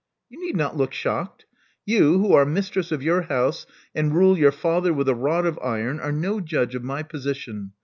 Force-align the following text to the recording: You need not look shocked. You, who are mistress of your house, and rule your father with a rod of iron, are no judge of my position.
You 0.31 0.39
need 0.43 0.55
not 0.55 0.75
look 0.75 0.93
shocked. 0.93 1.45
You, 1.85 2.17
who 2.17 2.33
are 2.33 2.43
mistress 2.43 2.91
of 2.91 3.03
your 3.03 3.21
house, 3.21 3.67
and 3.93 4.15
rule 4.15 4.35
your 4.35 4.51
father 4.51 4.91
with 4.95 5.07
a 5.07 5.13
rod 5.13 5.45
of 5.45 5.59
iron, 5.61 5.99
are 5.99 6.11
no 6.11 6.39
judge 6.39 6.73
of 6.73 6.83
my 6.83 7.03
position. 7.03 7.73